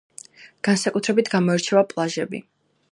[0.67, 2.43] განსაკუთრებით გამოირჩევა პლაჟები.